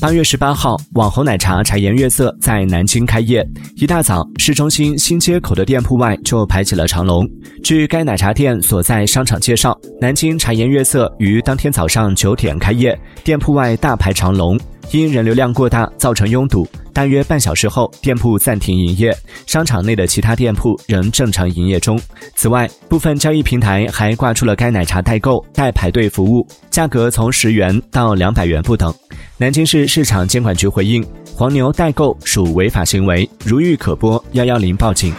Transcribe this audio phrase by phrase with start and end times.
[0.00, 3.44] 八月十八号，网红奶茶茶颜悦色在南京开业。
[3.74, 7.28] 一大早，市中心新街口的店铺外就排起了长龙。
[7.64, 14.56] 据该奶茶店所在商场介绍，南京茶颜悦色于当天早上九点开业，店铺外大排长龙，
[14.92, 16.64] 因人流量过大造成拥堵。
[16.92, 19.12] 大约半小时后，店铺暂停营业，
[19.46, 22.00] 商场内的其他店铺仍正常营业中。
[22.36, 28.94] 此外，部分交易平台还挂出了该奶茶代购代排队服务，价格从十元到两百元不等。
[29.40, 31.00] 南京市市场监管局回应：
[31.32, 35.14] 黄牛代购属违法行为，如遇可拨幺幺零报警。